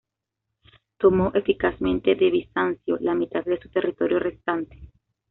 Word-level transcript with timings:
Tomó 0.97 1.31
eficazmente 1.35 2.15
de 2.15 2.31
Bizancio 2.31 2.97
la 3.01 3.13
mitad 3.13 3.45
de 3.45 3.59
su 3.59 3.69
territorio 3.69 4.17
restante. 4.17 4.89